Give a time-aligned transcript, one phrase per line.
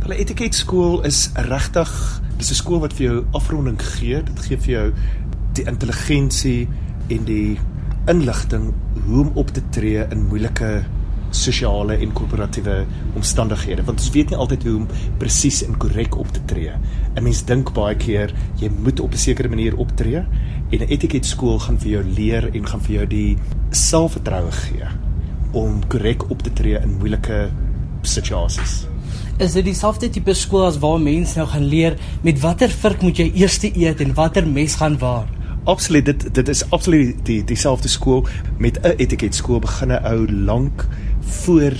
[0.00, 1.90] Hulle etiketskool is regtig
[2.38, 4.22] dis 'n skool wat vir jou afronding gee.
[4.22, 4.92] Dit gee vir jou
[5.52, 6.68] die intelligensie
[7.08, 7.58] en die
[8.08, 8.72] inligting
[9.04, 10.84] hoe om op te tree in moeilike
[11.30, 16.32] sosiale en korporatiewe omstandighede want ons weet nie altyd hoe om presies en korrek op
[16.32, 16.72] te tree.
[17.16, 20.24] 'n Mens dink baie keer jy moet op 'n sekere manier optree
[20.70, 23.36] en 'n etiketskool gaan vir jou leer en gaan vir jou die
[23.70, 24.86] selfvertroue gee
[25.52, 27.50] om korrek op te tree in moeilike
[28.02, 28.89] situasies.
[29.40, 33.16] Is dit dieselfde tipe skool as waar mense nou gaan leer met watter vurk moet
[33.22, 35.30] jy eers eet en watter mes gaan waar?
[35.64, 38.26] Absoluut dit dit is absoluut die dieselfde skool
[38.58, 40.84] met 'n etiketskool begin 'n ou lank
[41.40, 41.72] voor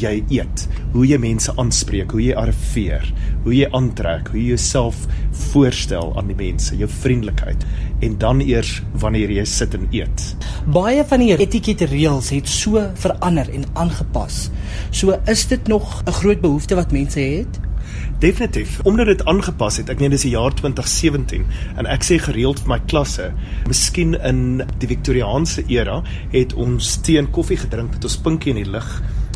[0.00, 3.06] jy eet, hoe jy mense aanspreek, hoe jy arriveer,
[3.44, 5.06] hoe jy aantrek, hoe jy jouself
[5.50, 7.66] voorstel aan die mense, jou vriendelikheid
[8.04, 10.24] en dan eers wanneer jy sit en eet.
[10.72, 14.48] Baie van die etikette reëls het so verander en aangepas.
[14.90, 17.60] So is dit nog 'n groot behoefte wat mense het?
[18.18, 19.90] Definitief, omdat dit aangepas het.
[19.92, 21.44] Ek meen dis die jaar 2017
[21.76, 23.32] en ek sê gereeld vir my klasse,
[23.68, 28.62] miskien in die Victoriaanse era het ons tee en koffie gedrink met ons pinkie in
[28.62, 28.88] die lug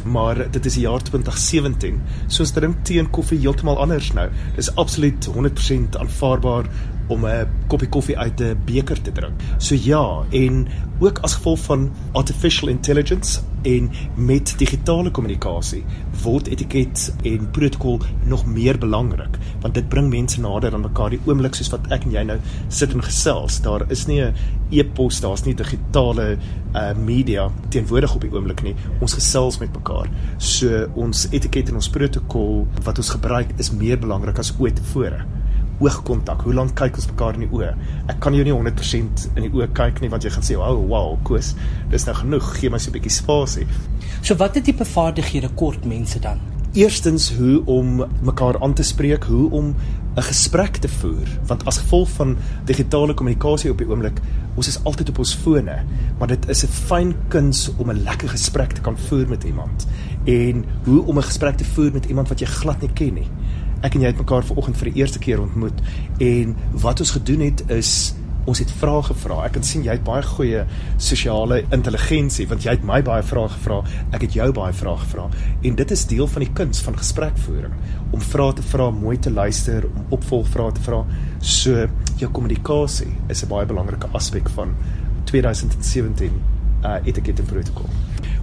[0.05, 2.01] maar dit is die jaar 2017.
[2.27, 4.29] So ons drink tee en koffie heeltemal anders nou.
[4.57, 6.71] Dis absoluut 100% aanvaarbaar
[7.11, 9.35] om 'n koppie koffie uit 'n beker te drink.
[9.59, 10.67] So ja, en
[10.99, 15.85] ook as gevolg van artificial intelligence en met digitale kommunikasie
[16.23, 21.11] word etiket en protokol nog meer belangrik want dit bring mense nader aan mekaar.
[21.11, 22.39] Die oomblik soos wat ek en jy nou
[22.69, 24.35] sit en gesels daar is nie 'n
[24.71, 26.39] e-pos daar's nie digitale
[26.75, 28.75] uh, media teenwoordig op die oomblik nie.
[29.01, 30.09] Ons gesels met mekaar.
[30.39, 35.27] So ons etiket en ons protokol wat ons gebruik is meer belangrik as ooit tevore
[35.81, 36.45] oogkontak.
[36.47, 37.71] Hoe lank kyk ons mekaar in die oë?
[38.13, 40.87] Ek kan jou nie 100% in die oë kyk nie want jy gaan sê, "Wow,
[40.89, 41.55] wow, koes,
[41.91, 42.61] dis nou genoeg.
[42.61, 43.67] Gee my so 'n bietjie spasie."
[44.23, 46.41] So watter tipe vaardighede kort mense dan?
[46.73, 49.75] Eerstens hoe om mekaar aan te spreek, hoe om
[50.17, 54.21] 'n gesprek te voer, want as gevolg van digitale kommunikasie op die oomblik,
[54.57, 55.85] ons is altyd op ons fone,
[56.19, 59.87] maar dit is 'n fyn kuns om 'n lekker gesprek te kan voer met iemand
[60.25, 63.29] en hoe om 'n gesprek te voer met iemand wat jy glad nie ken nie
[63.83, 65.79] ek en jy het mekaar vanoggend vir die eerste keer ontmoet
[66.21, 68.15] en wat ons gedoen het is
[68.49, 69.37] ons het vrae gevra.
[69.47, 70.63] Ek kan sien jy het baie goeie
[71.01, 73.81] sosiale intelligensie want jy het my baie vrae gevra.
[74.17, 75.27] Ek het jou baie vrae gevra
[75.69, 77.75] en dit is deel van die kuns van gesprekvoering
[78.11, 81.05] om vrae te vra, mooi te luister, om opvolgvrae te vra.
[81.41, 81.87] So
[82.21, 84.75] jou kommunikasie is 'n baie belangrike aspek van
[85.25, 86.33] 2017
[86.83, 87.89] uh etiket en protokol.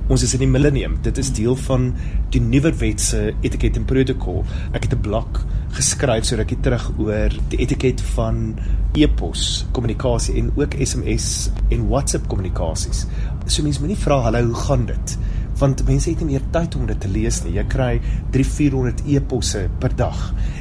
[0.07, 0.93] Ons is in die millennium.
[1.03, 1.89] Dit is deel van
[2.31, 4.45] die nuwe wet se etiket en protokol.
[4.71, 5.41] Ek het 'n blok
[5.75, 8.55] geskryf sodat ek terug oor die etiket van
[8.95, 13.05] e-pos kommunikasie en ook SMS en WhatsApp kommunikasies.
[13.47, 15.17] So mense moenie vra hallo, hoe gaan dit?
[15.57, 17.55] want mense het nie meer tyd om dit te lees nie.
[17.57, 17.91] Jy kry
[18.35, 20.19] 3-400 e-posse per dag.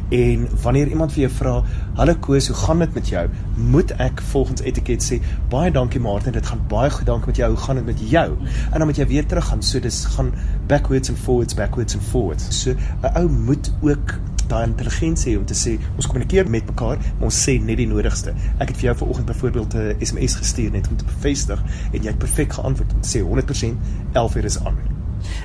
[0.08, 1.62] En wanneer iemand vir jou vra,
[1.94, 6.32] "Hallo Koos, hoe gaan dit met jou?" moet ek volgens etiket sê, "Baie dankie Martin,
[6.32, 7.48] dit gaan baie goed, dankie met jou.
[7.48, 8.36] Hoe gaan dit met jou?"
[8.70, 9.62] En dan moet jy weer teruggaan.
[9.62, 10.32] So dis gaan
[10.66, 12.62] backwards and forwards, backwards and forwards.
[12.62, 12.70] So
[13.02, 14.14] 'n ou moet ook
[14.46, 18.34] daai intelligensie om te sê ons kommunikeer met mekaar, maar ons sê net die nodigste.
[18.58, 21.62] Ek het vir jou vanoggend byvoorbeeld 'n SMS gestuur net om te bevestig
[21.92, 23.78] en jy het perfek geantwoord om te sê 100%
[24.12, 24.76] 11 uur is aan.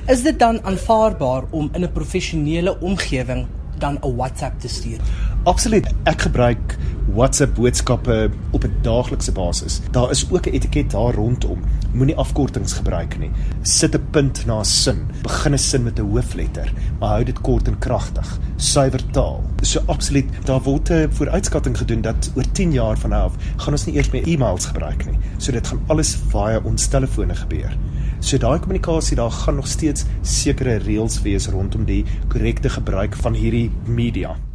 [0.06, 3.46] Is dit dan aanvaarbaar om in 'n professionele omgewing
[3.82, 4.98] dan 'n WhatsApp te stuur?
[5.44, 5.86] Absoluut.
[6.06, 9.80] Ek gebruik WhatsApp boodskappe op 'n daaglikse basis.
[9.90, 11.58] Daar is ook 'n etiket daar rondom.
[11.92, 13.30] Moenie afkortings gebruik nie.
[13.62, 15.06] Sit 'n punt na 'n sin.
[15.22, 18.38] Begin 'n sin met 'n hoofletter, maar hou dit kort en kragtig.
[18.56, 19.42] Suiwer taal.
[19.62, 23.72] So absoluut, daar word 'n vooruitskatting gedoen dat oor 10 jaar van nou af gaan
[23.72, 25.18] ons nie eers meer e-mails gebruik nie.
[25.36, 27.76] So dit gaan alles via ons telefone gebeur.
[28.18, 33.34] So daai kommunikasie daar gaan nog steeds sekere reëls wees rondom die korrekte gebruik van
[33.34, 34.51] hierdie media.